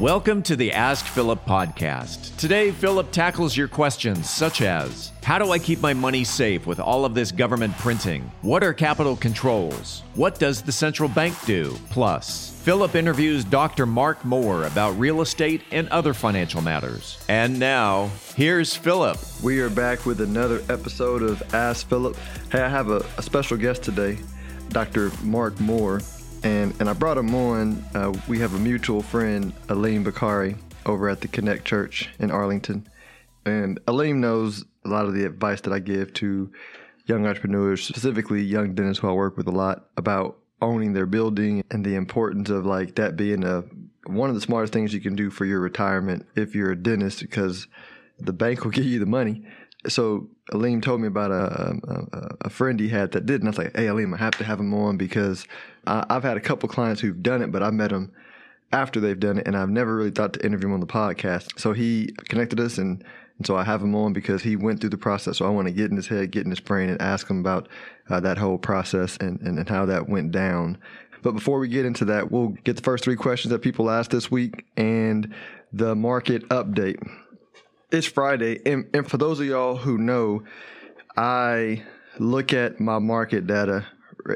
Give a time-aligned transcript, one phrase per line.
[0.00, 2.36] Welcome to the Ask Philip podcast.
[2.36, 6.78] Today, Philip tackles your questions such as How do I keep my money safe with
[6.78, 8.30] all of this government printing?
[8.42, 10.04] What are capital controls?
[10.14, 11.76] What does the central bank do?
[11.90, 13.86] Plus, Philip interviews Dr.
[13.86, 17.18] Mark Moore about real estate and other financial matters.
[17.28, 19.18] And now, here's Philip.
[19.42, 22.16] We are back with another episode of Ask Philip.
[22.52, 24.20] Hey, I have a, a special guest today,
[24.68, 25.10] Dr.
[25.24, 26.02] Mark Moore
[26.42, 27.84] and and I brought him on.
[27.94, 32.88] Uh, we have a mutual friend, Aleem Bakari, over at the Connect Church in Arlington,
[33.44, 36.50] and Aleem knows a lot of the advice that I give to
[37.06, 41.64] young entrepreneurs, specifically young dentists who I work with a lot about owning their building
[41.70, 43.64] and the importance of like that being a
[44.06, 47.20] one of the smartest things you can do for your retirement if you're a dentist
[47.20, 47.68] because
[48.18, 49.46] the bank will give you the money
[49.86, 53.50] so Aleem told me about a, a, a, friend he had that did, and I
[53.50, 55.46] was like, "Hey, Aleem, I have to have him on because
[55.86, 58.12] I, have had a couple clients who've done it, but I met them
[58.72, 61.58] after they've done it, and I've never really thought to interview him on the podcast.
[61.58, 63.04] So he connected us, and,
[63.38, 65.38] and so I have him on because he went through the process.
[65.38, 67.38] So I want to get in his head, get in his brain, and ask him
[67.38, 67.68] about
[68.10, 70.78] uh, that whole process and, and, and how that went down.
[71.22, 74.10] But before we get into that, we'll get the first three questions that people asked
[74.10, 75.32] this week and
[75.72, 76.98] the market update
[77.90, 80.42] it's Friday, and, and for those of y'all who know,
[81.16, 81.82] I
[82.18, 83.86] look at my market data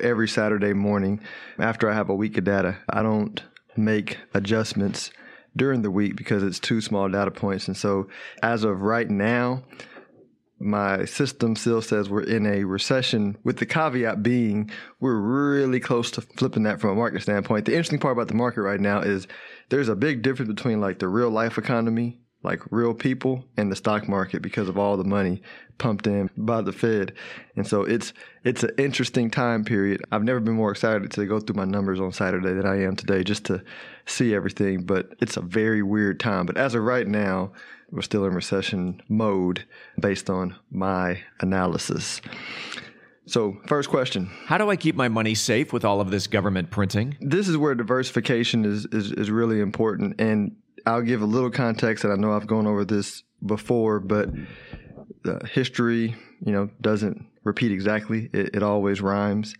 [0.01, 1.21] every Saturday morning
[1.59, 2.79] after I have a week of data.
[2.89, 3.43] I don't
[3.77, 5.11] make adjustments
[5.55, 7.69] during the week because it's two small data points.
[7.69, 8.09] And so,
[8.43, 9.65] as of right now,
[10.59, 16.11] my system still says we're in a recession, with the caveat being we're really close
[16.13, 17.67] to flipping that from a market standpoint.
[17.67, 19.27] The interesting part about the market right now is
[19.69, 23.77] there's a big difference between like the real life economy like real people in the
[23.77, 25.43] stock market because of all the money
[25.79, 27.13] pumped in by the Fed.
[27.57, 28.13] And so it's
[28.45, 30.03] it's an interesting time period.
[30.11, 32.97] I've never been more excited to go through my numbers on Saturday than I am
[32.97, 33.63] today just to
[34.07, 36.47] see everything, but it's a very weird time.
[36.47, 37.53] But as of right now,
[37.91, 39.65] we're still in recession mode
[40.01, 42.21] based on my analysis.
[43.27, 46.71] So, first question How do I keep my money safe with all of this government
[46.71, 47.17] printing?
[47.21, 50.21] This is where diversification is, is, is really important.
[50.21, 50.57] And
[50.87, 54.29] I'll give a little context, and I know I've gone over this before, but
[55.25, 58.31] uh, history, you know, doesn't repeat exactly.
[58.33, 59.55] It, it, always rhymes,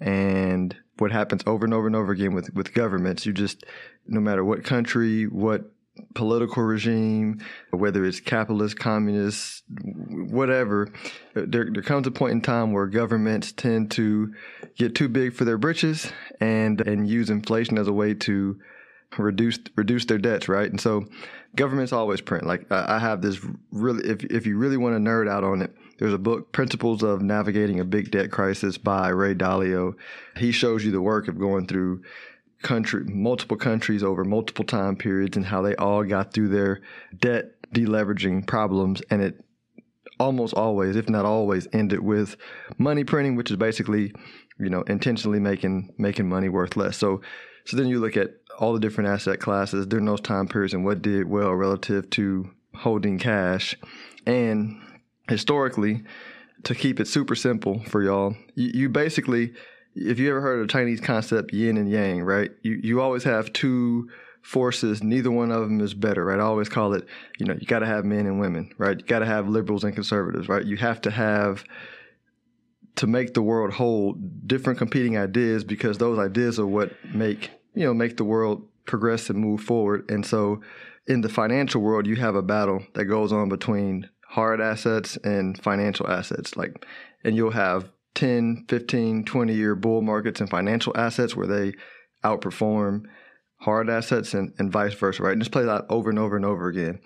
[0.00, 3.64] and what happens over and over and over again with with governments, you just
[4.06, 5.70] no matter what country, what
[6.14, 9.64] political regime, whether it's capitalist, communist,
[10.10, 10.92] whatever,
[11.34, 14.34] there, there comes a point in time where governments tend to
[14.76, 18.58] get too big for their britches and and use inflation as a way to
[19.18, 20.70] reduce reduce their debts, right?
[20.70, 21.06] And so
[21.54, 22.46] governments always print.
[22.46, 23.40] Like I have this
[23.70, 27.02] really, if if you really want to nerd out on it, there's a book, Principles
[27.02, 29.94] of Navigating a Big Debt Crisis by Ray Dalio.
[30.36, 32.02] He shows you the work of going through
[32.62, 36.80] country, multiple countries over multiple time periods, and how they all got through their
[37.18, 39.42] debt deleveraging problems, and it
[40.18, 42.36] almost always, if not always, ended with
[42.78, 44.12] money printing, which is basically,
[44.58, 46.96] you know, intentionally making making money worth less.
[46.96, 47.20] So,
[47.64, 50.84] so then you look at all the different asset classes during those time periods and
[50.84, 53.76] what did well relative to holding cash.
[54.26, 54.80] And
[55.28, 56.04] historically,
[56.64, 59.52] to keep it super simple for y'all, you, you basically,
[59.94, 62.50] if you ever heard of the Chinese concept yin and yang, right?
[62.62, 64.08] You you always have two
[64.42, 65.02] forces.
[65.02, 66.38] Neither one of them is better, right?
[66.38, 67.04] I always call it,
[67.38, 68.96] you know, you got to have men and women, right?
[68.96, 70.64] You got to have liberals and conservatives, right?
[70.64, 71.64] You have to have
[72.94, 77.84] to make the world hold different competing ideas because those ideas are what make you
[77.84, 80.10] know, make the world progress and move forward.
[80.10, 80.62] And so
[81.06, 85.62] in the financial world, you have a battle that goes on between hard assets and
[85.62, 86.56] financial assets.
[86.56, 86.84] Like,
[87.22, 91.74] and you'll have 10, 15, 20 year bull markets and financial assets where they
[92.24, 93.02] outperform
[93.58, 95.32] hard assets and, and vice versa, right?
[95.32, 97.00] And just play that over and over and over again.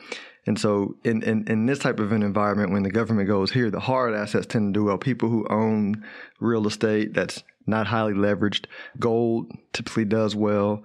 [0.46, 3.70] And so in, in, in this type of an environment, when the government goes here,
[3.70, 4.98] the hard assets tend to do well.
[4.98, 6.04] People who own
[6.40, 8.66] real estate that's not highly leveraged.
[8.98, 10.82] Gold typically does well.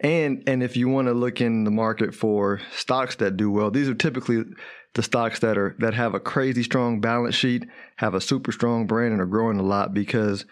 [0.00, 3.70] And and if you want to look in the market for stocks that do well,
[3.70, 4.44] these are typically
[4.94, 7.66] the stocks that are that have a crazy strong balance sheet,
[7.96, 10.44] have a super strong brand and are growing a lot because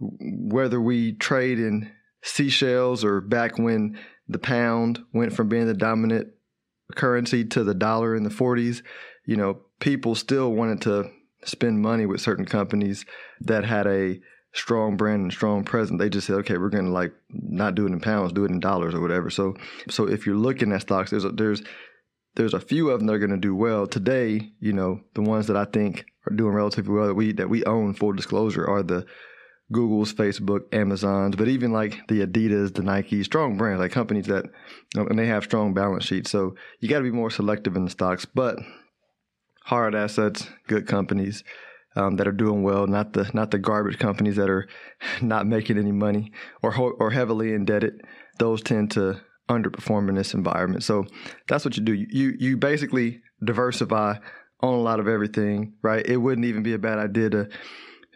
[0.00, 1.90] whether we trade in
[2.22, 3.98] seashells or back when
[4.28, 6.28] the pound went from being the dominant
[6.94, 8.82] currency to the dollar in the 40s,
[9.24, 11.10] you know, people still wanted to
[11.44, 13.04] spend money with certain companies
[13.40, 14.20] that had a
[14.52, 15.98] strong brand and strong presence.
[15.98, 18.50] They just said, okay, we're going to like not do it in pounds, do it
[18.50, 19.30] in dollars or whatever.
[19.30, 19.54] So,
[19.88, 21.62] so if you're looking at stocks, there's a, there's
[22.34, 24.52] there's a few of them that are going to do well today.
[24.60, 27.64] You know, the ones that I think are doing relatively well that we that we
[27.64, 27.94] own.
[27.94, 29.06] Full disclosure are the
[29.70, 34.46] Google's, Facebook, Amazon's, but even like the Adidas, the Nike, strong brands, like companies that,
[34.94, 36.30] and they have strong balance sheets.
[36.30, 38.58] So you got to be more selective in the stocks, but
[39.64, 41.44] hard assets, good companies
[41.96, 44.68] um, that are doing well, not the not the garbage companies that are
[45.22, 46.32] not making any money
[46.62, 48.00] or or heavily indebted.
[48.38, 50.84] Those tend to underperform in this environment.
[50.84, 51.06] So
[51.48, 51.92] that's what you do.
[51.92, 54.16] You you basically diversify
[54.60, 56.04] on a lot of everything, right?
[56.06, 57.48] It wouldn't even be a bad idea to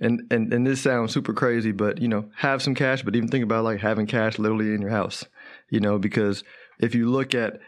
[0.02, 3.28] and, and and this sounds super crazy, but you know, have some cash, but even
[3.28, 5.24] think about like having cash literally in your house,
[5.70, 6.44] you know, because
[6.80, 7.60] if you look at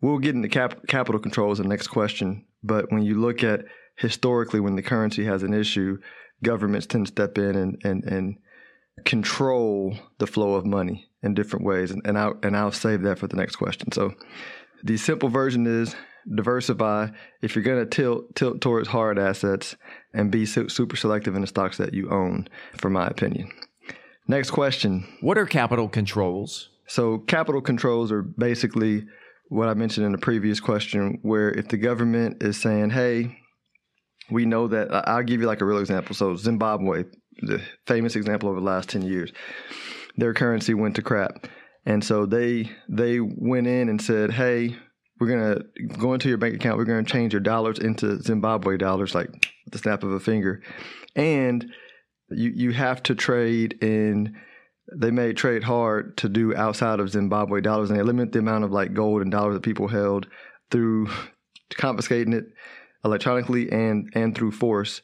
[0.00, 3.64] we'll get into cap, capital control as the next question, but when you look at
[3.96, 5.98] historically when the currency has an issue,
[6.42, 8.36] governments tend to step in and and, and
[9.04, 11.90] control the flow of money in different ways.
[11.90, 13.92] And, and I'll and I'll save that for the next question.
[13.92, 14.14] So
[14.82, 15.94] the simple version is
[16.34, 17.08] diversify.
[17.42, 19.76] If you're going to tilt tilt towards hard assets
[20.12, 23.50] and be su- super selective in the stocks that you own for my opinion.
[24.26, 25.06] Next question.
[25.20, 26.70] What are capital controls?
[26.86, 29.04] So capital controls are basically
[29.48, 33.36] what i mentioned in the previous question where if the government is saying hey
[34.30, 36.14] we know that i'll give you like a real example.
[36.14, 37.04] So zimbabwe
[37.42, 39.32] the famous example over the last 10 years
[40.16, 41.46] their currency went to crap.
[41.86, 44.76] And so they they went in and said hey
[45.20, 45.60] we're gonna
[45.98, 46.78] go into your bank account.
[46.78, 50.62] We're gonna change your dollars into Zimbabwe dollars, like the snap of a finger,
[51.14, 51.70] and
[52.30, 54.36] you you have to trade in.
[54.92, 58.64] They made trade hard to do outside of Zimbabwe dollars, and they limit the amount
[58.64, 60.26] of like gold and dollars that people held
[60.70, 61.08] through
[61.74, 62.46] confiscating it
[63.04, 65.02] electronically and and through force.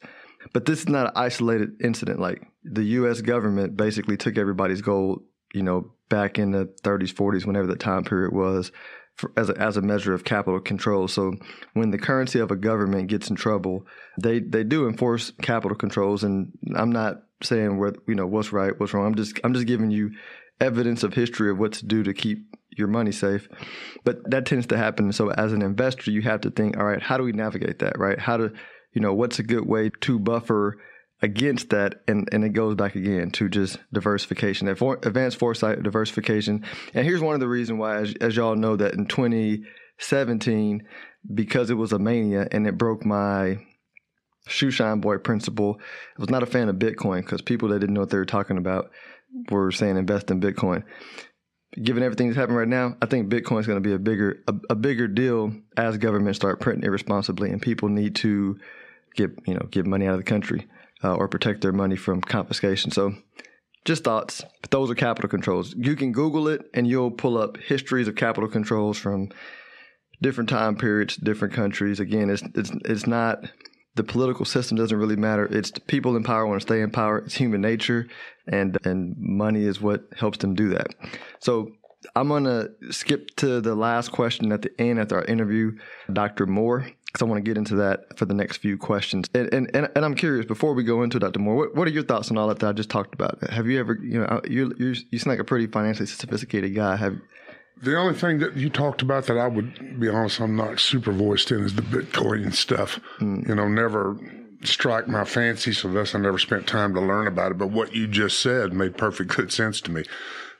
[0.51, 2.19] But this is not an isolated incident.
[2.19, 3.21] Like the U.S.
[3.21, 5.23] government basically took everybody's gold,
[5.53, 8.71] you know, back in the 30s, 40s, whenever the time period was,
[9.17, 11.07] for, as a, as a measure of capital control.
[11.07, 11.33] So
[11.73, 13.85] when the currency of a government gets in trouble,
[14.21, 16.23] they they do enforce capital controls.
[16.23, 19.07] And I'm not saying what you know what's right, what's wrong.
[19.07, 20.11] I'm just I'm just giving you
[20.61, 23.49] evidence of history of what to do to keep your money safe.
[24.03, 25.11] But that tends to happen.
[25.11, 27.97] So as an investor, you have to think, all right, how do we navigate that?
[27.97, 28.19] Right?
[28.19, 28.53] How to
[28.93, 30.77] you know what's a good way to buffer
[31.21, 36.63] against that, and, and it goes back again to just diversification, advanced foresight, diversification.
[36.93, 40.83] And here's one of the reasons why, as, as y'all know, that in 2017,
[41.33, 43.57] because it was a mania and it broke my
[44.47, 45.79] shoe shine boy principle,
[46.17, 48.25] I was not a fan of Bitcoin because people that didn't know what they were
[48.25, 48.91] talking about
[49.49, 50.83] were saying invest in Bitcoin.
[51.81, 54.41] Given everything that's happening right now, I think Bitcoin is going to be a bigger
[54.47, 58.57] a, a bigger deal as governments start printing irresponsibly and people need to
[59.15, 60.67] get you know get money out of the country
[61.03, 62.91] uh, or protect their money from confiscation.
[62.91, 63.15] So,
[63.85, 64.43] just thoughts.
[64.61, 65.73] But those are capital controls.
[65.77, 69.29] You can Google it and you'll pull up histories of capital controls from
[70.21, 71.99] different time periods, different countries.
[71.99, 73.45] Again, it's it's it's not
[73.95, 75.45] the political system doesn't really matter.
[75.45, 77.19] It's people in power want to stay in power.
[77.19, 78.07] It's human nature,
[78.47, 80.93] and and money is what helps them do that.
[81.39, 81.71] So
[82.15, 85.77] I'm gonna skip to the last question at the end after our interview,
[86.11, 86.45] Dr.
[86.45, 89.27] Moore because I want to get into that for the next few questions.
[89.33, 91.39] And, and, and, and I'm curious, before we go into Dr.
[91.39, 93.41] Moore, what, what are your thoughts on all that, that I just talked about?
[93.49, 96.95] Have you ever, you know, you you you seem like a pretty financially sophisticated guy.
[96.95, 97.17] Have
[97.81, 101.11] the only thing that you talked about that I would be honest, I'm not super
[101.11, 102.99] voiced in is the Bitcoin and stuff.
[103.19, 103.47] Mm.
[103.47, 104.17] You know, never
[104.63, 107.57] strike my fancy, so thus I never spent time to learn about it.
[107.57, 110.03] But what you just said made perfect good sense to me.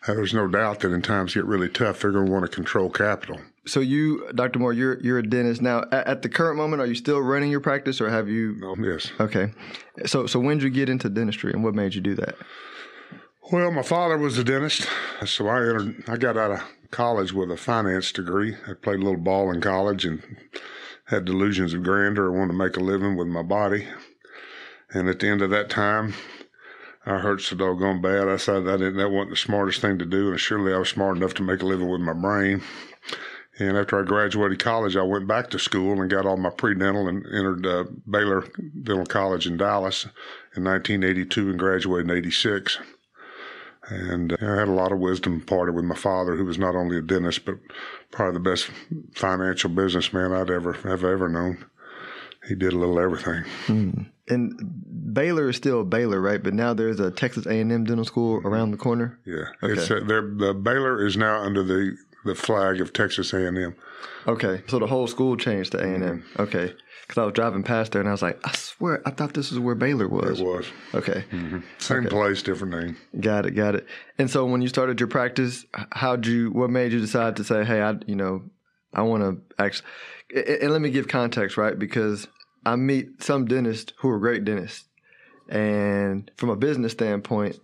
[0.07, 2.51] Uh, there's no doubt that in times get really tough, they're going to want to
[2.51, 3.39] control capital.
[3.67, 4.59] So you, Dr.
[4.59, 5.83] Moore, you're you're a dentist now.
[5.91, 8.59] At, at, the current moment, are you still running your practice, or have you?
[8.63, 9.11] Oh, yes.
[9.19, 9.51] Okay.
[10.05, 12.35] So so when did you get into dentistry, and what made you do that?
[13.51, 14.87] Well, my father was a dentist,
[15.25, 16.03] so I entered.
[16.07, 18.55] I got out of college with a finance degree.
[18.67, 20.21] I played a little ball in college and
[21.05, 22.27] had delusions of grandeur.
[22.27, 23.87] I wanted to make a living with my body,
[24.93, 26.13] and at the end of that time,
[27.05, 28.27] I hurt so doggone bad.
[28.27, 28.77] I decided I.
[28.77, 31.61] That wasn't the smartest thing to do, and surely I was smart enough to make
[31.61, 32.61] a living with my brain.
[33.59, 37.07] And after I graduated college, I went back to school and got all my pre-dental
[37.07, 38.47] and entered uh, Baylor
[38.83, 40.03] Dental College in Dallas
[40.55, 42.77] in 1982 and graduated in 86.
[43.89, 46.75] And uh, I had a lot of wisdom parted with my father, who was not
[46.75, 47.55] only a dentist, but
[48.11, 48.69] probably the best
[49.15, 51.65] financial businessman I'd ever have ever known.
[52.47, 53.43] He did a little everything.
[53.65, 53.91] Hmm.
[54.29, 56.43] And Baylor is still Baylor, right?
[56.43, 59.19] But now there's a Texas A&M dental school around the corner.
[59.25, 59.73] Yeah, okay.
[59.73, 61.97] it's uh, the Baylor is now under the
[62.27, 63.75] the flag of Texas A&M.
[64.27, 66.01] Okay, so the whole school changed to A&M.
[66.01, 66.41] Mm-hmm.
[66.41, 66.73] Okay,
[67.07, 69.51] because I was driving past there and I was like, I swear, I thought this
[69.51, 70.41] was where Baylor was.
[70.41, 70.65] It was.
[70.93, 71.23] Okay.
[71.31, 71.59] Mm-hmm.
[71.77, 72.09] Same okay.
[72.09, 72.97] place, different name.
[73.19, 73.87] Got it, got it.
[74.17, 76.51] And so when you started your practice, how'd you?
[76.51, 78.43] What made you decide to say, hey, I, you know,
[78.93, 79.87] I want to actually?
[80.61, 81.79] And let me give context, right?
[81.79, 82.27] Because
[82.65, 84.89] I meet some dentists who are great dentists,
[85.47, 87.57] And from a business standpoint,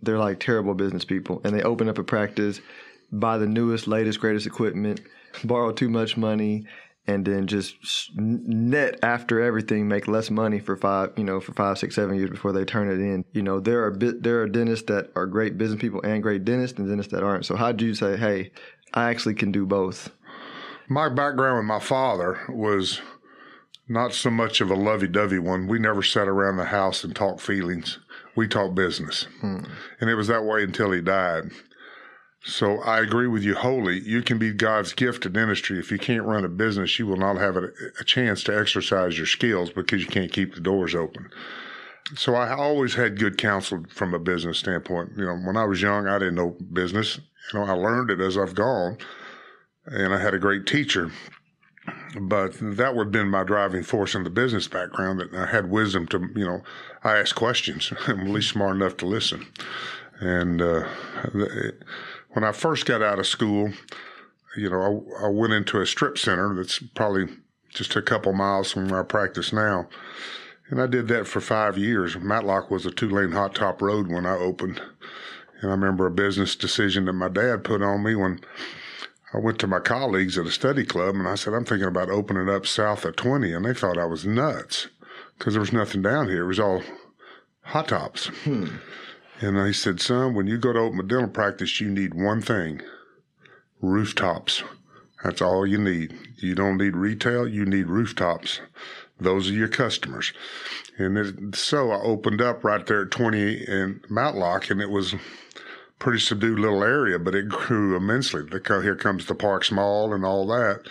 [0.00, 1.40] they're like terrible business people.
[1.42, 2.60] And they open up a practice,
[3.18, 5.00] buy the newest, latest, greatest equipment,
[5.44, 6.66] borrow too much money,
[7.06, 7.76] and then just
[8.14, 12.30] net after everything make less money for five you know for five six seven years
[12.30, 13.24] before they turn it in.
[13.32, 16.44] You know there are bit there are dentists that are great business people and great
[16.44, 17.46] dentists and dentists that aren't.
[17.46, 18.52] So how do you say hey
[18.94, 20.10] i actually can do both
[20.88, 23.00] my background with my father was
[23.88, 25.66] not so much of a lovey-dovey one.
[25.66, 27.98] We never sat around the house and talked feelings.
[28.34, 29.26] We talked business.
[29.40, 29.64] Hmm.
[30.00, 31.50] and it was that way until he died
[32.46, 34.00] so I agree with you wholly.
[34.00, 35.78] You can be God's gift to dentistry.
[35.78, 39.16] If you can't run a business, you will not have a, a chance to exercise
[39.16, 41.30] your skills because you can't keep the doors open.
[42.16, 45.12] So I always had good counsel from a business standpoint.
[45.16, 47.18] You know, when I was young, I didn't know business.
[47.52, 48.98] You know, I learned it as I've gone,
[49.86, 51.10] and I had a great teacher.
[52.20, 55.70] But that would have been my driving force in the business background that I had
[55.70, 56.62] wisdom to, you know,
[57.02, 57.90] I asked questions.
[58.06, 59.46] I'm at least smart enough to listen.
[60.20, 60.86] And uh,
[62.34, 63.72] when I first got out of school,
[64.56, 67.28] you know, I, I went into a strip center that's probably
[67.70, 69.88] just a couple miles from where I practice now.
[70.68, 72.16] And I did that for five years.
[72.16, 74.80] Matlock was a two lane hot top road when I opened.
[75.60, 78.40] And I remember a business decision that my dad put on me when
[79.32, 82.10] I went to my colleagues at a study club and I said, I'm thinking about
[82.10, 83.52] opening up south of 20.
[83.52, 84.88] And they thought I was nuts
[85.38, 86.44] because there was nothing down here.
[86.44, 86.82] It was all
[87.62, 88.26] hot tops.
[88.44, 88.66] Hmm.
[89.40, 92.40] And I said, son, when you go to open a dental practice, you need one
[92.40, 92.80] thing
[93.80, 94.62] rooftops.
[95.22, 96.16] That's all you need.
[96.36, 98.60] You don't need retail, you need rooftops.
[99.18, 100.32] Those are your customers.
[100.98, 105.14] And it, so I opened up right there at 20 in Matlock, and it was
[105.98, 108.42] pretty subdued little area, but it grew immensely.
[108.50, 110.82] Here comes the Parks Mall and all that.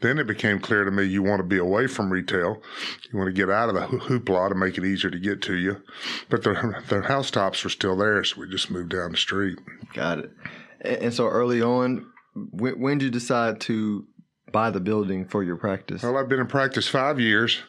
[0.00, 2.62] Then it became clear to me you want to be away from retail.
[3.10, 5.56] You want to get out of the hoopla to make it easier to get to
[5.56, 5.82] you.
[6.30, 9.58] But the, the housetops were still there, so we just moved down the street.
[9.92, 10.30] Got it.
[10.80, 14.06] And so early on, when, when did you decide to
[14.52, 16.02] buy the building for your practice?
[16.02, 17.60] Well, I've been in practice five years.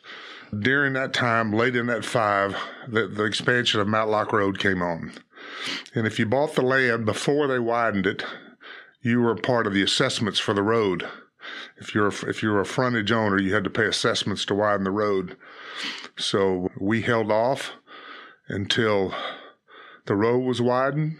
[0.58, 2.56] During that time, late in that five,
[2.88, 5.12] the, the expansion of Matlock Road came on.
[5.94, 8.24] And if you bought the land before they widened it,
[9.02, 11.08] you were part of the assessments for the road.
[11.78, 14.92] If you're if you're a frontage owner, you had to pay assessments to widen the
[14.92, 15.36] road.
[16.18, 17.74] So we held off
[18.48, 19.14] until
[20.06, 21.18] the road was widened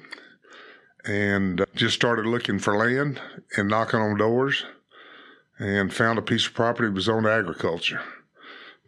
[1.06, 3.22] and uh, just started looking for land
[3.58, 4.64] and knocking on doors
[5.60, 8.02] and found a piece of property that was owned agriculture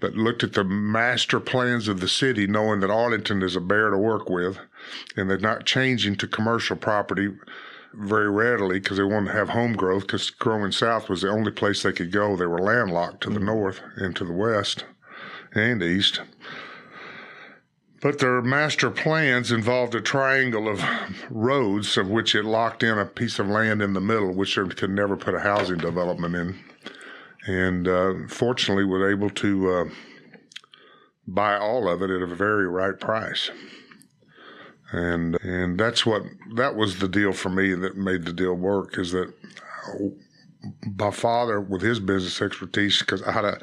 [0.05, 3.89] but looked at the master plans of the city, knowing that Arlington is a bear
[3.89, 4.59] to work with,
[5.17, 7.29] and they're not changing to commercial property
[7.91, 11.51] very readily because they wanted to have home growth because growing south was the only
[11.51, 12.35] place they could go.
[12.35, 13.45] They were landlocked to the mm.
[13.45, 14.85] north and to the west
[15.55, 16.21] and east.
[17.99, 20.83] But their master plans involved a triangle of
[21.31, 24.67] roads, of which it locked in a piece of land in the middle, which they
[24.67, 26.59] could never put a housing development in
[27.45, 29.85] and uh, fortunately was able to uh,
[31.27, 33.49] buy all of it at a very right price.
[34.91, 36.23] And and that's what
[36.55, 39.33] that was the deal for me that made the deal work is that
[40.95, 43.59] my father with his business expertise because I had a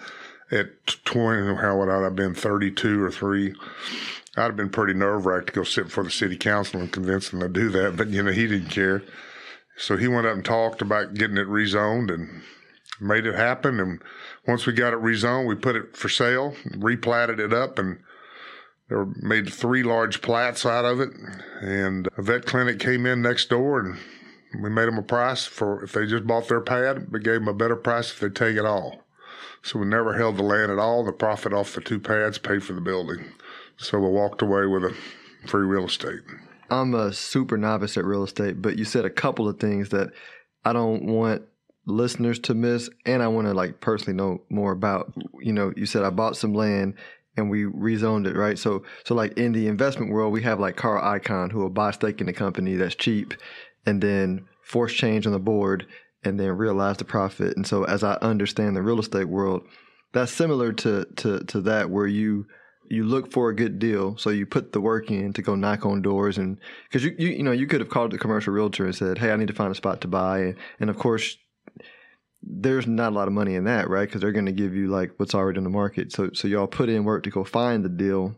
[0.51, 3.55] at 20 how would I have been 32 or 3
[4.37, 7.31] I'd have been pretty nerve wracked to go sit before the city council and convince
[7.31, 9.03] them to do that but you know he didn't care
[9.77, 12.43] so he went up and talked about getting it rezoned and
[13.03, 13.81] made it happen.
[13.81, 14.03] And
[14.47, 17.99] once we got it rezoned, we put it for sale, replatted it up, and
[18.89, 21.11] there made three large plats out of it.
[21.61, 23.99] And a vet clinic came in next door, and
[24.63, 27.09] we made them a price for if they just bought their pad.
[27.11, 29.05] We gave them a better price if they take it all.
[29.63, 31.05] So we never held the land at all.
[31.05, 33.33] The profit off the two pads paid for the building.
[33.77, 34.95] So we walked away with a
[35.47, 36.21] free real estate.
[36.71, 40.11] I'm a super novice at real estate, but you said a couple of things that
[40.65, 41.43] I don't want
[41.87, 45.87] listeners to miss and I want to like personally know more about you know you
[45.87, 46.95] said I bought some land
[47.37, 48.59] and we rezoned it right?
[48.59, 51.91] So so like in the investment world we have like Carl Icahn who will buy
[51.91, 53.35] stake in a company that's cheap
[53.85, 55.87] and then force change on the board
[56.25, 57.57] and then realize the profit.
[57.57, 59.63] And so as I understand the real estate world
[60.13, 62.47] that's similar to to to that where you
[62.91, 65.87] you look for a good deal, so you put the work in to go knock
[65.87, 66.59] on doors, and
[66.89, 69.33] because you, you you know you could have called the commercial realtor and said, "Hey,
[69.33, 71.39] I need to find a spot to buy," and, and of course
[72.43, 74.09] there's not a lot of money in that, right?
[74.09, 76.13] Because they're going to give you like what's already in the market.
[76.13, 78.35] So so y'all put in work to go find the deal,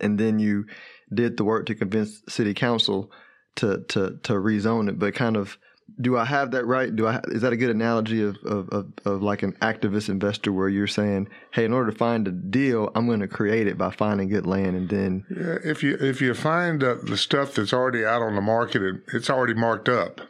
[0.00, 0.66] and then you
[1.14, 3.10] did the work to convince city council
[3.56, 4.98] to to to rezone it.
[4.98, 5.58] But kind of
[6.00, 6.94] do I have that right?
[6.94, 10.52] Do I is that a good analogy of, of, of, of, like an activist investor
[10.52, 13.76] where you're saying, hey, in order to find a deal, I'm going to create it
[13.76, 17.54] by finding good land and then yeah, if you if you find uh, the stuff
[17.54, 20.20] that's already out on the market, it, it's already marked up.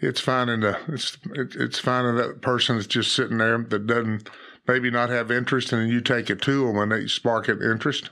[0.00, 4.30] It's finding the it's it, it's finding that person that's just sitting there that doesn't
[4.66, 8.10] maybe not have interest, and you take it to them and they spark an interest.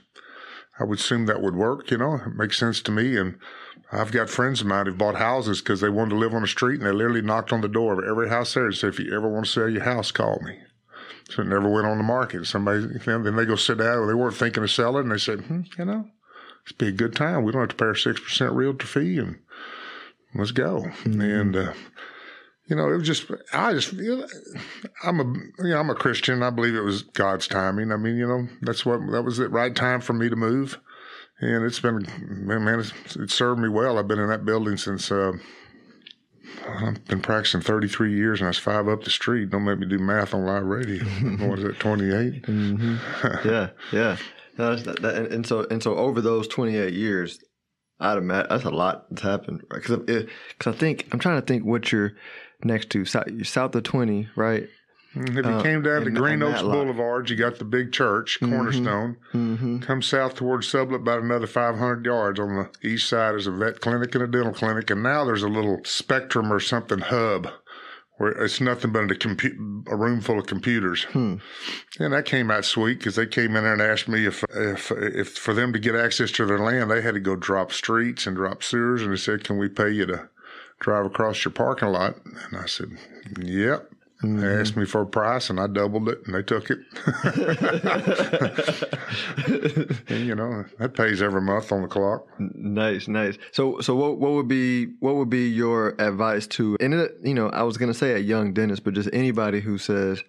[0.79, 1.89] I would assume that would work.
[1.89, 3.39] You know, it makes sense to me and
[3.91, 6.47] I've got friends of mine who've bought houses because they wanted to live on the
[6.47, 8.99] street and they literally knocked on the door of every house there and said, if
[8.99, 10.59] you ever want to sell your house, call me.
[11.29, 12.45] So it never went on the market.
[12.45, 14.07] Somebody, then they go sit down.
[14.07, 15.03] They weren't thinking of selling.
[15.03, 16.05] And they said, hmm, you know,
[16.63, 17.43] it's be a good time.
[17.43, 19.39] We don't have to pay our 6% realtor fee and
[20.35, 20.81] let's go.
[20.81, 21.21] Mm-hmm.
[21.21, 21.73] And, uh,
[22.67, 24.27] you know, it was just, I just, you know,
[25.03, 25.23] I'm a,
[25.63, 26.43] you know, I'm a Christian.
[26.43, 27.91] I believe it was God's timing.
[27.91, 30.79] I mean, you know, that's what, that was the right time for me to move
[31.39, 33.97] and it's been man, it's, it served me well.
[33.97, 35.33] I've been in that building since uh,
[36.67, 39.51] I've been practicing 33 years, and I was five up the street.
[39.51, 41.03] Don't make me do math on live radio.
[41.47, 42.43] what is it, 28?
[42.43, 43.47] Mm-hmm.
[43.47, 44.17] yeah, yeah.
[44.57, 47.39] No, that, that, and, and, so and so over those 28 years,
[47.99, 49.63] I'd imagine that's a lot that's happened.
[49.69, 50.27] Because right?
[50.57, 52.13] because I think I'm trying to think what you're
[52.63, 53.05] next to.
[53.05, 54.67] South, south of 20, right?
[55.15, 58.53] If you uh, came down to Green Oaks Boulevard, you got the big church, mm-hmm.
[58.53, 59.17] Cornerstone.
[59.33, 59.79] Mm-hmm.
[59.79, 62.39] Come south towards Sublett about another 500 yards.
[62.39, 64.91] On the east side is a vet clinic and a dental clinic.
[64.91, 67.47] And now there's a little spectrum or something hub
[68.17, 71.03] where it's nothing but a, compu- a room full of computers.
[71.05, 71.35] Hmm.
[71.99, 74.91] And that came out sweet because they came in there and asked me if, if,
[74.91, 78.25] if for them to get access to their land, they had to go drop streets
[78.25, 79.01] and drop sewers.
[79.03, 80.29] And they said, can we pay you to
[80.79, 82.15] drive across your parking lot?
[82.25, 82.97] And I said,
[83.39, 83.91] yep.
[84.23, 84.39] Mm-hmm.
[84.39, 86.79] They asked me for a price, and I doubled it, and they took it.
[90.09, 92.25] and, you know that pays every month on the clock.
[92.39, 93.37] Nice, nice.
[93.51, 96.77] So, so what what would be what would be your advice to?
[96.79, 99.77] And it, you know, I was gonna say a young dentist, but just anybody who
[99.77, 100.23] says,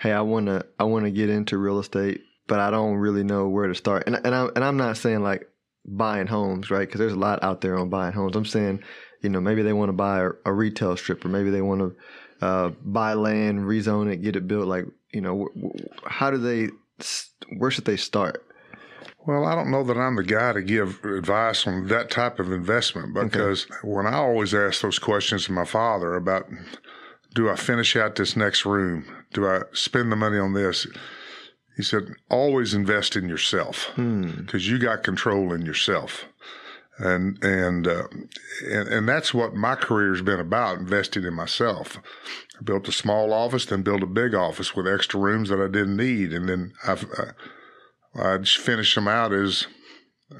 [0.00, 3.68] "Hey, I wanna I wanna get into real estate, but I don't really know where
[3.68, 5.48] to start." And and I'm and I'm not saying like
[5.84, 6.88] buying homes, right?
[6.88, 8.34] Because there's a lot out there on buying homes.
[8.34, 8.82] I'm saying,
[9.22, 11.82] you know, maybe they want to buy a, a retail strip, or maybe they want
[11.82, 11.94] to
[12.40, 14.66] uh, buy land, rezone it, get it built?
[14.66, 15.48] Like, you know,
[16.06, 16.68] how do they?
[17.56, 18.44] Where should they start?
[19.26, 22.50] Well, I don't know that I'm the guy to give advice on that type of
[22.50, 23.74] investment because okay.
[23.82, 26.48] when I always ask those questions to my father about
[27.34, 29.04] do I finish out this next room?
[29.34, 30.86] Do I spend the money on this?
[31.76, 34.72] He said, always invest in yourself because hmm.
[34.72, 36.24] you got control in yourself
[36.98, 38.08] and and, uh,
[38.66, 41.98] and and that's what my career has been about investing in myself.
[42.58, 45.68] I built a small office, then built a big office with extra rooms that I
[45.68, 47.32] didn't need, and then I've uh,
[48.14, 49.66] I just finished them out as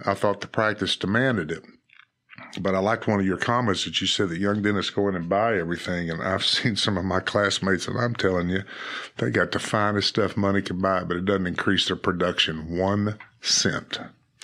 [0.04, 1.62] I thought the practice demanded it.
[2.60, 5.14] But I liked one of your comments that you said that young dentists go in
[5.14, 8.62] and buy everything, and I've seen some of my classmates, and I'm telling you,
[9.18, 13.18] they got the finest stuff money can buy, but it doesn't increase their production one
[13.40, 13.98] cent.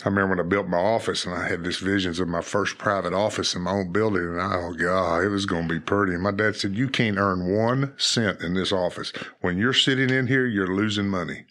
[0.05, 2.77] I remember when I built my office and I had these visions of my first
[2.77, 5.81] private office in my own building and I, oh God, it was going to be
[5.81, 6.13] pretty.
[6.13, 9.13] And my dad said, you can't earn one cent in this office.
[9.41, 11.47] When you're sitting in here, you're losing money.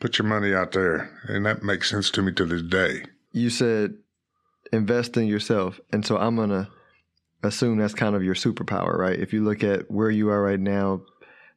[0.00, 1.10] Put your money out there.
[1.28, 3.04] And that makes sense to me to this day.
[3.32, 3.94] You said
[4.72, 5.78] invest in yourself.
[5.92, 6.68] And so I'm going to
[7.42, 9.18] assume that's kind of your superpower, right?
[9.18, 11.02] If you look at where you are right now,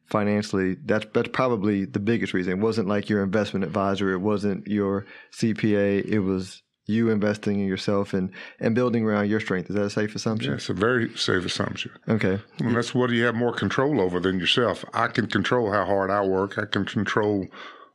[0.06, 2.52] financially, that's that's probably the biggest reason.
[2.52, 7.66] It wasn't like your investment advisor, it wasn't your CPA, it was you investing in
[7.66, 9.70] yourself and and building around your strength.
[9.70, 10.50] Is that a safe assumption?
[10.50, 11.92] Yeah, it's a very safe assumption.
[12.08, 12.40] Okay.
[12.58, 14.84] And that's what you have more control over than yourself.
[14.92, 16.58] I can control how hard I work.
[16.58, 17.46] I can control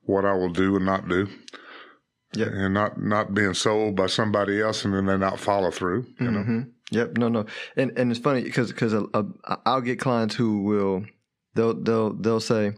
[0.04, 1.28] what I will do and not do.
[2.34, 2.48] Yeah.
[2.48, 6.08] And not not being sold by somebody else and then they not follow through.
[6.20, 6.58] You mm-hmm.
[6.58, 6.66] know.
[6.92, 7.18] Yep.
[7.18, 7.28] No.
[7.28, 7.46] No.
[7.76, 8.94] And and it's funny because because
[9.66, 11.06] I'll get clients who will
[11.58, 12.74] they'll they'll they'll say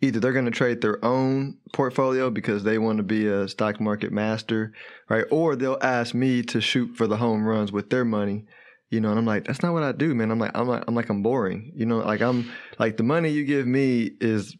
[0.00, 3.80] either they're going to trade their own portfolio because they want to be a stock
[3.80, 4.72] market master,
[5.08, 5.24] right?
[5.30, 8.44] Or they'll ask me to shoot for the home runs with their money,
[8.90, 9.10] you know.
[9.10, 10.30] And I'm like, that's not what I do, man.
[10.30, 11.98] I'm like, I'm like, I'm like, I'm boring, you know.
[11.98, 14.56] Like I'm like the money you give me is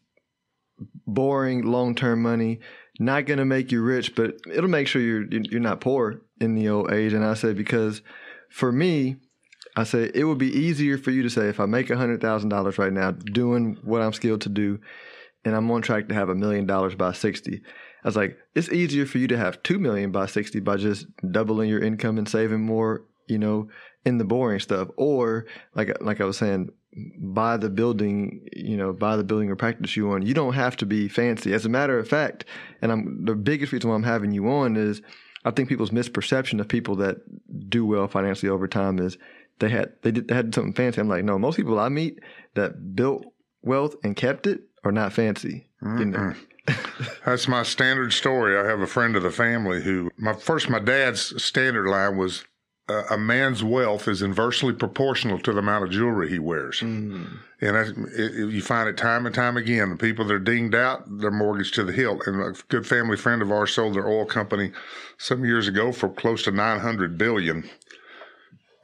[1.07, 2.61] boring, long term money.
[2.99, 6.55] Not going to make you rich, but it'll make sure you're you're not poor in
[6.55, 7.12] the old age.
[7.12, 8.01] And I said because
[8.49, 9.16] for me,
[9.76, 12.48] I say it would be easier for you to say if I make hundred thousand
[12.48, 14.80] dollars right now doing what I'm skilled to do,
[15.44, 17.60] and I'm on track to have a million dollars by sixty.
[18.02, 21.06] I was like, it's easier for you to have two million by sixty by just
[21.30, 23.68] doubling your income and saving more, you know,
[24.04, 24.88] in the boring stuff.
[24.96, 26.70] Or like like I was saying,
[27.18, 30.24] buy the building, you know, buy the building or practice you on.
[30.24, 31.52] You don't have to be fancy.
[31.52, 32.46] As a matter of fact,
[32.80, 35.02] and I'm the biggest reason why I'm having you on is
[35.44, 37.18] I think people's misperception of people that
[37.68, 39.18] do well financially over time is
[39.59, 41.01] they had they did they had something fancy.
[41.01, 42.21] I'm like, no, most people I meet
[42.55, 43.25] that built
[43.62, 45.69] wealth and kept it are not fancy.
[45.83, 46.35] You know?
[47.25, 48.59] That's my standard story.
[48.59, 52.45] I have a friend of the family who, my first, my dad's standard line was,
[52.88, 57.38] uh, "A man's wealth is inversely proportional to the amount of jewelry he wears," and
[57.61, 59.90] that's, it, you find it time and time again.
[59.90, 62.27] The people that are dinged out, they're mortgaged to the hilt.
[62.27, 64.73] And a good family friend of ours sold their oil company
[65.19, 67.69] some years ago for close to nine hundred billion.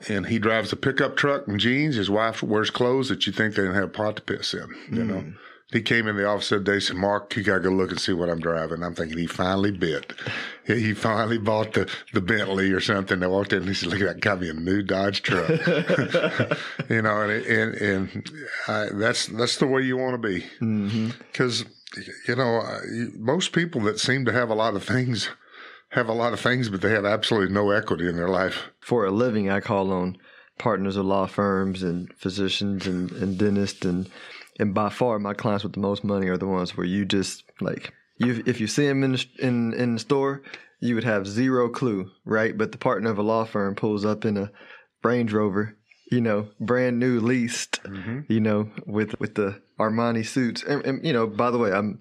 [0.08, 1.96] And he drives a pickup truck and jeans.
[1.96, 4.74] His wife wears clothes that you think they didn't have pot to piss in.
[4.90, 5.20] You know.
[5.20, 5.30] Hmm.
[5.72, 7.90] He came in the office that day and said, Mark, you got to go look
[7.90, 8.82] and see what I'm driving.
[8.82, 10.12] I'm thinking he finally bit.
[10.66, 13.22] He finally bought the, the Bentley or something.
[13.22, 15.48] I walked in and he said, look at that, got me a new Dodge truck.
[16.90, 18.30] you know, and, and, and
[18.68, 20.40] I, that's, that's the way you want to be.
[20.60, 21.10] Mm-hmm.
[21.32, 21.64] Because,
[22.28, 22.62] you know,
[23.16, 25.30] most people that seem to have a lot of things
[25.92, 28.70] have a lot of things, but they have absolutely no equity in their life.
[28.80, 30.16] For a living, I call on
[30.58, 34.08] partners of law firms and physicians and, and dentists and
[34.60, 37.42] and by far my clients with the most money are the ones where you just
[37.60, 40.42] like you if you see them in the, in in the store
[40.80, 42.56] you would have zero clue right?
[42.56, 44.52] But the partner of a law firm pulls up in a
[45.02, 45.76] Range Rover
[46.10, 48.20] you know brand new leased mm-hmm.
[48.28, 50.62] you know with with the Armani suits.
[50.62, 52.00] And, and you know by the way I'm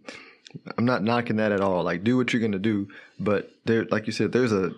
[0.77, 2.87] I'm not knocking that at all like do what you're gonna do
[3.19, 4.73] but there like you said there's a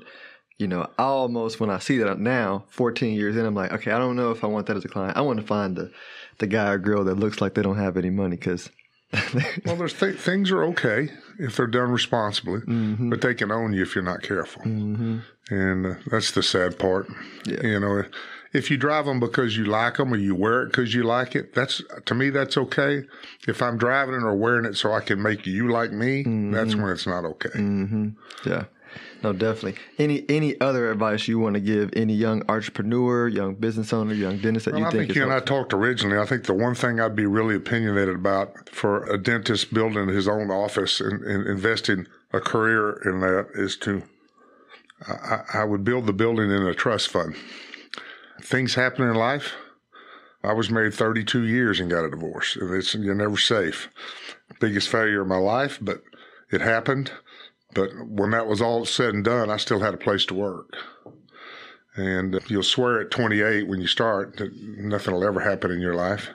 [0.60, 3.92] you know, I almost when I see that now, 14 years in, I'm like, okay,
[3.92, 5.18] I don't know if I want that as a client.
[5.18, 5.92] I want to find the
[6.38, 8.70] the guy or girl that looks like they don't have any money because
[9.66, 12.62] Well, there's th- things are okay if they're done responsibly,
[13.10, 14.64] but they can own you if you're not careful.
[15.50, 17.08] And uh, that's the sad part.
[17.46, 17.62] Yeah.
[17.62, 18.04] You know,
[18.54, 21.36] if you drive them because you like them or you wear it because you like
[21.36, 23.04] it, that's to me that's okay.
[23.48, 26.76] If I'm driving it or wearing it so I can make you like me, that's
[26.76, 27.50] when it's not okay.
[27.50, 28.10] Mm-hmm.
[28.46, 28.66] yeah,
[29.24, 29.76] no, definitely.
[29.98, 34.38] Any any other advice you want to give any young entrepreneur, young business owner, young
[34.38, 36.18] dentist that Well, you I think, think you and I talked originally.
[36.20, 40.28] I think the one thing I'd be really opinionated about for a dentist building his
[40.28, 44.04] own office and, and investing a career in that is to,
[45.08, 47.36] I, I- I would build the building in a trust fund.
[48.42, 49.54] Things happen in life.
[50.44, 52.58] I was married 32 years and got a divorce.
[52.60, 53.90] It's, you're never safe.
[54.60, 56.04] Biggest failure of my life, but
[56.52, 57.12] it happened.
[57.74, 60.76] But when that was all said and done, I still had a place to work.
[61.96, 65.96] And you'll swear at 28 when you start that nothing will ever happen in your
[65.96, 66.30] life.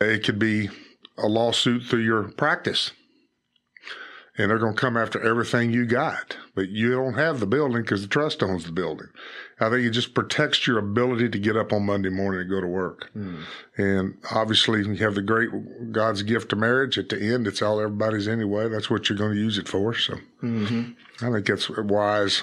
[0.00, 0.68] It could be
[1.18, 2.92] a lawsuit through your practice.
[4.40, 6.38] And they're going to come after everything you got.
[6.54, 9.08] But you don't have the building because the trust owns the building.
[9.60, 12.60] I think it just protects your ability to get up on Monday morning and go
[12.62, 13.10] to work.
[13.76, 15.50] And obviously, you have the great
[15.92, 16.96] God's gift of marriage.
[16.96, 18.70] At the end, it's all everybody's anyway.
[18.70, 19.92] That's what you're going to use it for.
[19.94, 20.14] So
[21.20, 22.42] I think that's wise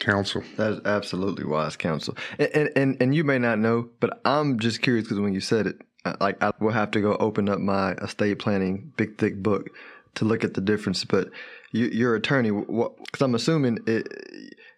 [0.00, 0.42] counsel.
[0.58, 2.14] That is absolutely wise counsel.
[2.38, 5.40] And, and and and you may not know, but I'm just curious because when you
[5.40, 9.16] said it, uh, like I will have to go open up my estate planning big
[9.16, 9.70] thick book
[10.18, 11.04] to look at the difference.
[11.04, 11.30] But
[11.72, 14.06] you, your attorney, because I'm assuming it,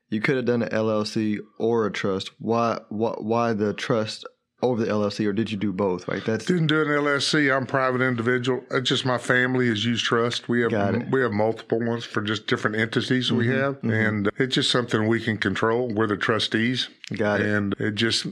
[0.09, 2.31] you could have done an LLC or a trust.
[2.39, 4.25] Why why why the trust
[4.63, 6.07] over the LLC, or did you do both?
[6.07, 7.55] Right, that's Didn't do an LLC.
[7.55, 8.63] I'm a private individual.
[8.71, 10.49] It's just my family has used trust.
[10.49, 10.73] We have.
[10.73, 15.09] Mm-hmm, we have multiple ones for just different entities we have, and it's just something
[15.09, 15.89] we can control.
[15.89, 17.47] We're the trustees, Got it.
[17.47, 18.27] and it just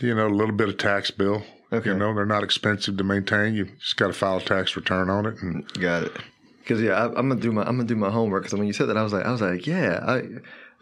[0.00, 1.42] you know a little bit of tax bill.
[1.72, 1.90] Okay.
[1.90, 3.54] You know they're not expensive to maintain.
[3.54, 6.12] You just got to file a tax return on it, and Got it.
[6.60, 8.44] Because yeah, I, I'm gonna do my I'm gonna do my homework.
[8.44, 10.22] Because when you said that, I was like, I was like, yeah, I,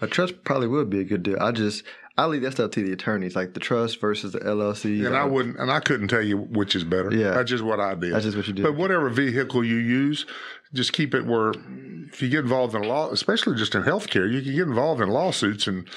[0.00, 1.38] a trust probably would be a good deal.
[1.40, 1.84] I just
[2.18, 5.06] I leave that stuff to the attorneys, like the trust versus the LLC.
[5.06, 7.14] and I wouldn't, and I couldn't tell you which is better.
[7.14, 7.30] Yeah.
[7.30, 8.12] that's just what I did.
[8.12, 8.64] That's just what you did.
[8.64, 10.26] But whatever vehicle you use,
[10.74, 11.52] just keep it where
[12.12, 15.00] if you get involved in a law, especially just in healthcare, you can get involved
[15.00, 15.88] in lawsuits and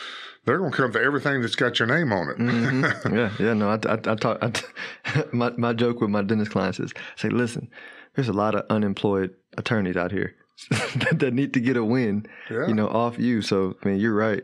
[0.46, 2.38] they're going to come for everything that's got your name on it.
[2.38, 3.16] Mm-hmm.
[3.16, 4.40] yeah, yeah, no, I, I, I talk.
[4.42, 7.70] I my my joke with my dentist clients is, say, listen,
[8.16, 10.36] there's a lot of unemployed attorneys out here
[11.12, 12.68] that need to get a win, Yeah.
[12.68, 13.42] you know, off you.
[13.42, 14.44] So, I mean, you're right.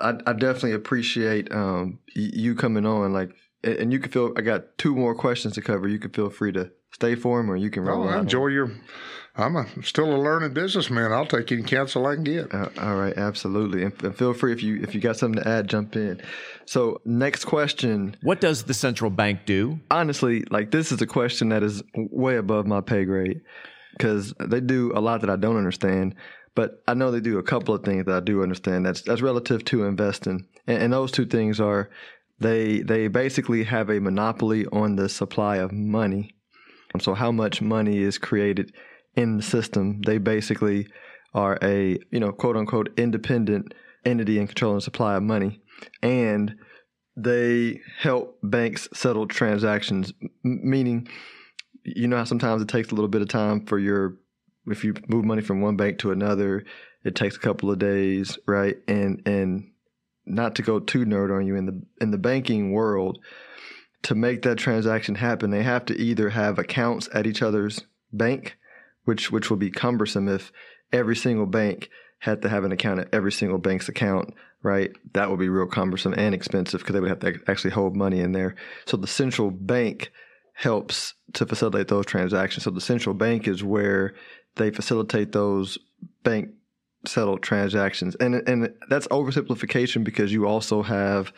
[0.00, 3.12] I, I definitely appreciate um, you coming on.
[3.12, 3.30] Like,
[3.62, 4.32] and you can feel.
[4.36, 5.88] I got two more questions to cover.
[5.88, 8.04] You can feel free to stay for them, or you can roll.
[8.04, 8.70] oh, I enjoy your.
[9.36, 11.12] I'm a, still a learning businessman.
[11.12, 12.54] I'll take any counsel I can get.
[12.54, 15.48] Uh, all right, absolutely, and, and feel free if you if you got something to
[15.48, 16.22] add, jump in.
[16.66, 18.16] So, next question.
[18.22, 19.80] What does the central bank do?
[19.90, 23.40] honestly, like this is a question that is way above my pay grade
[23.96, 26.14] because they do a lot that I don't understand.
[26.54, 28.86] But I know they do a couple of things that I do understand.
[28.86, 31.90] That's that's relative to investing, and, and those two things are
[32.38, 36.36] they they basically have a monopoly on the supply of money.
[37.00, 38.72] So how much money is created
[39.16, 40.00] in the system?
[40.02, 40.88] They basically
[41.34, 43.74] are a you know quote unquote independent
[44.04, 45.60] entity in controlling supply of money,
[46.02, 46.56] and
[47.16, 51.08] they help banks settle transactions, meaning,
[51.84, 54.16] you know how sometimes it takes a little bit of time for your,
[54.66, 56.64] if you move money from one bank to another,
[57.04, 58.76] it takes a couple of days, right?
[58.88, 59.70] And and
[60.26, 63.18] not to go too nerd on you in the in the banking world,
[64.02, 68.56] to make that transaction happen, they have to either have accounts at each other's bank,
[69.04, 70.52] which which will be cumbersome if
[70.92, 71.90] every single bank
[72.20, 74.90] had to have an account at every single bank's account, right?
[75.12, 78.20] That would be real cumbersome and expensive because they would have to actually hold money
[78.20, 78.54] in there.
[78.86, 80.10] So the central bank
[80.54, 82.64] helps to facilitate those transactions.
[82.64, 84.14] So the central bank is where
[84.56, 85.76] they facilitate those
[86.22, 86.50] bank
[87.06, 91.32] settled transactions, and and that's oversimplification because you also have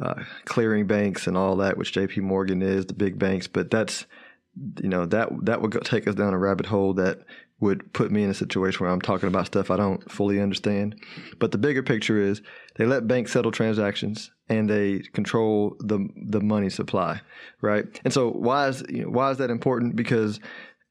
[0.00, 2.20] uh, clearing banks and all that, which J.P.
[2.22, 4.06] Morgan is the big banks, but that's
[4.82, 7.20] you know that that would take us down a rabbit hole that
[7.60, 11.00] would put me in a situation where I'm talking about stuff I don't fully understand.
[11.38, 12.42] But the bigger picture is
[12.76, 17.20] they let banks settle transactions and they control the the money supply,
[17.62, 17.84] right?
[18.04, 19.96] And so why is you know, why is that important?
[19.96, 20.40] Because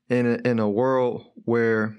[0.10, 1.96] in a, in a world where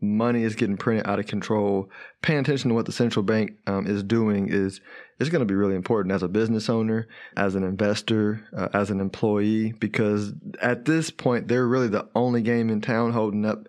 [0.00, 1.88] money is getting printed out of control,
[2.22, 4.80] paying attention to what the central bank um, is doing is
[5.22, 7.06] is going to be really important as a business owner,
[7.36, 12.42] as an investor, uh, as an employee, because at this point they're really the only
[12.42, 13.66] game in town holding up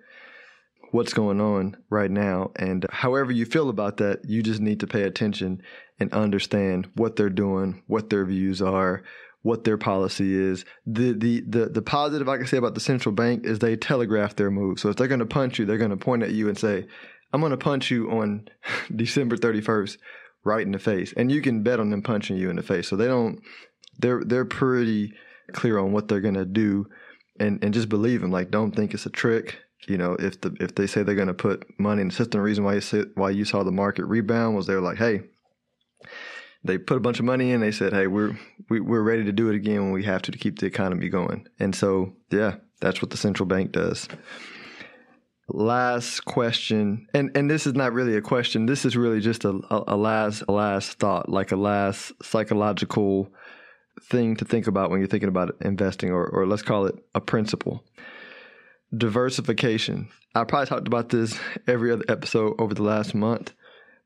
[0.91, 2.51] what's going on right now.
[2.55, 5.61] And however you feel about that, you just need to pay attention
[5.99, 9.03] and understand what they're doing, what their views are,
[9.41, 10.65] what their policy is.
[10.85, 14.35] The, the the the positive I can say about the central bank is they telegraph
[14.35, 14.79] their move.
[14.79, 16.87] So if they're going to punch you, they're going to point at you and say,
[17.31, 18.47] "I'm going to punch you on
[18.95, 19.97] December 31st,
[20.43, 22.87] right in the face," and you can bet on them punching you in the face.
[22.87, 23.41] So they don't.
[23.99, 25.13] They're they're pretty
[25.51, 26.87] clear on what they're going to do,
[27.39, 28.31] and and just believe them.
[28.31, 29.59] Like don't think it's a trick.
[29.87, 32.39] You know, if the if they say they're going to put money in the system,
[32.39, 35.23] the reason why you say, why you saw the market rebound was they're like, hey,
[36.63, 37.61] they put a bunch of money in.
[37.61, 38.37] They said, "Hey, we're
[38.69, 40.59] we, are we are ready to do it again when we have to to keep
[40.59, 44.07] the economy going." And so, yeah, that's what the central bank does.
[45.49, 48.65] Last question, and and this is not really a question.
[48.65, 53.29] This is really just a, a, a last a last thought, like a last psychological
[54.03, 57.19] thing to think about when you're thinking about investing, or or let's call it a
[57.19, 57.83] principle.
[58.95, 60.07] Diversification.
[60.33, 63.53] I probably talked about this every other episode over the last month,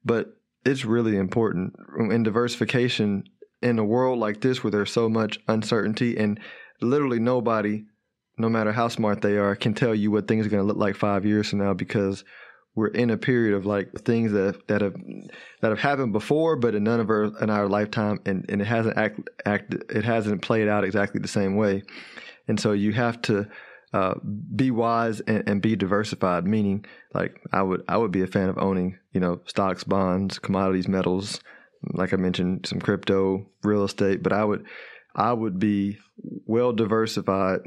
[0.03, 3.25] but it's really important in diversification
[3.61, 6.39] in a world like this where there's so much uncertainty and
[6.81, 7.85] literally nobody
[8.37, 10.77] no matter how smart they are can tell you what things are going to look
[10.77, 12.23] like 5 years from now because
[12.75, 14.95] we're in a period of like things that that have
[15.61, 18.67] that have happened before but in none of our in our lifetime and, and it
[18.67, 21.81] hasn't act, act it hasn't played out exactly the same way
[22.47, 23.47] and so you have to
[23.93, 24.15] uh,
[24.55, 26.45] be wise and, and, be diversified.
[26.45, 30.39] Meaning, like I would I would be a fan of owning you know stocks, bonds,
[30.39, 31.39] commodities, metals.
[31.93, 34.23] Like I mentioned, some crypto, real estate.
[34.23, 34.65] But I would
[35.15, 35.99] I would be
[36.45, 37.61] well diversified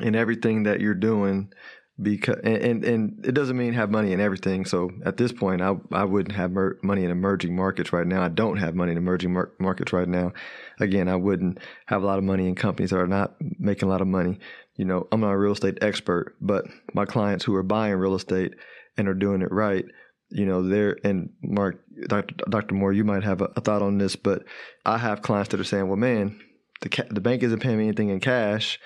[0.00, 1.52] in everything that you're doing
[2.00, 4.64] because and, and, it doesn't mean have money in everything.
[4.64, 8.22] So at this point, I I wouldn't have mer- money in emerging markets right now.
[8.22, 10.32] I don't have money in emerging mar- markets right now.
[10.78, 13.92] Again, I wouldn't have a lot of money in companies that are not making a
[13.92, 14.38] lot of money
[14.80, 18.14] you know, I'm not a real estate expert, but my clients who are buying real
[18.14, 18.54] estate
[18.96, 19.84] and are doing it right,
[20.30, 22.34] you know, they're, and Mark, Dr.
[22.48, 22.74] Dr.
[22.74, 24.44] Moore, you might have a, a thought on this, but
[24.86, 26.40] I have clients that are saying, well, man,
[26.80, 28.80] the, ca- the bank isn't paying me anything in cash,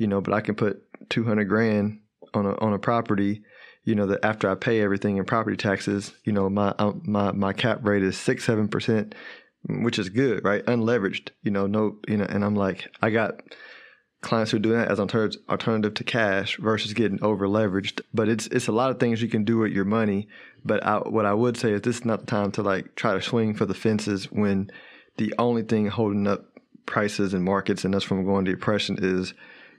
[0.00, 2.00] you know, but I can put 200 grand
[2.32, 3.42] on a, on a property,
[3.84, 7.32] you know, that after I pay everything in property taxes, you know, my, um, my,
[7.32, 9.12] my cap rate is six, 7%,
[9.68, 10.64] which is good, right?
[10.64, 13.42] Unleveraged, you know, no, you know, and I'm like, I got,
[14.22, 15.08] clients who are doing that as an
[15.48, 18.02] alternative to cash versus getting over leveraged.
[18.12, 20.28] But it's it's a lot of things you can do with your money.
[20.62, 23.14] But I, what I would say is this is not the time to like try
[23.14, 24.70] to swing for the fences when
[25.16, 26.44] the only thing holding up
[26.84, 29.32] prices and markets and us from going to depression is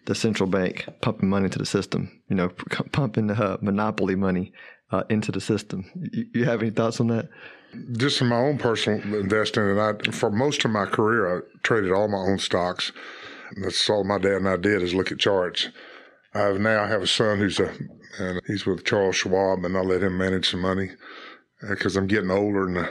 [0.06, 2.22] the central bank pumping money into the system.
[2.30, 2.50] You know,
[2.92, 4.54] pumping the uh, monopoly money
[4.92, 5.90] uh, into the system.
[5.96, 7.30] You, you have any thoughts on that?
[7.94, 11.92] Just in my own personal investing, and I for most of my career, I traded
[11.92, 12.92] all my own stocks
[13.58, 15.70] that's all my dad and I did is look at charts.
[16.34, 17.74] I now have a son who's a,
[18.20, 20.92] and he's with Charles Schwab, and I let him manage some money
[21.70, 22.88] because uh, I'm getting older, and uh,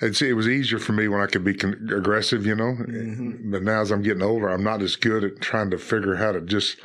[0.00, 2.72] it's, it was easier for me when I could be con- aggressive, you know.
[2.72, 3.50] Mm-hmm.
[3.50, 6.32] But now as I'm getting older, I'm not as good at trying to figure how
[6.32, 6.78] to just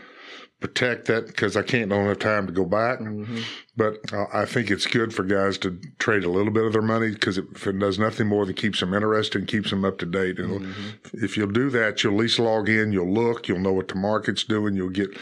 [0.61, 2.99] protect that because I can't don't have time to go back.
[2.99, 3.39] Mm-hmm.
[3.77, 6.81] But uh, I think it's good for guys to trade a little bit of their
[6.81, 9.97] money because if it does nothing more than keeps them interested and keeps them up
[9.99, 10.39] to date.
[10.39, 11.23] And mm-hmm.
[11.23, 13.95] if you'll do that, you'll at least log in, you'll look, you'll know what the
[13.95, 15.15] market's doing, you'll get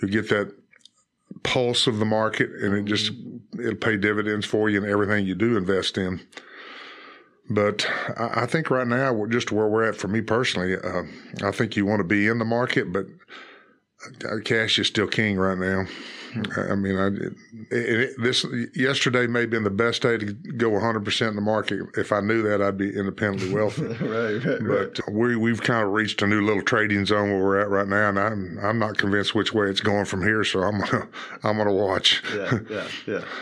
[0.00, 0.54] you'll get that
[1.42, 3.29] pulse of the market, and it just mm-hmm.
[3.60, 6.20] It'll pay dividends for you in everything you do invest in.
[7.48, 11.02] But I, I think right now, just where we're at for me personally, uh,
[11.42, 13.06] I think you want to be in the market, but
[14.24, 15.84] uh, cash is still king right now.
[16.56, 17.06] I mean, I,
[17.74, 21.36] it, it, this yesterday may have been the best day to go 100 percent in
[21.36, 21.80] the market.
[21.96, 23.82] If I knew that, I'd be independently wealthy.
[24.00, 25.12] right, right, but right.
[25.12, 28.10] we we've kind of reached a new little trading zone where we're at right now,
[28.10, 30.44] and I'm I'm not convinced which way it's going from here.
[30.44, 31.08] So I'm gonna
[31.42, 32.22] I'm gonna watch.
[32.34, 33.24] yeah, yeah, yeah.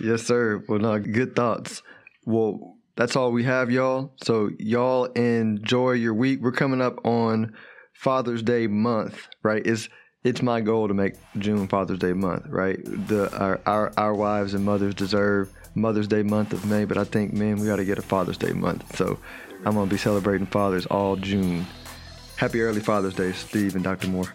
[0.00, 0.62] Yes, sir.
[0.68, 1.82] Well, no, good thoughts.
[2.24, 4.12] Well, that's all we have, y'all.
[4.22, 6.40] So y'all enjoy your week.
[6.42, 7.54] We're coming up on
[7.94, 9.64] Father's Day month, right?
[9.64, 9.88] It's
[10.24, 12.78] it's my goal to make June Father's Day month, right?
[12.84, 17.04] The our, our our wives and mothers deserve Mother's Day month of May, but I
[17.04, 18.96] think man, we got to get a Father's Day month.
[18.96, 19.18] So
[19.64, 21.66] I'm gonna be celebrating fathers all June.
[22.36, 24.08] Happy early Father's Day, Steve and Dr.
[24.08, 24.34] Moore.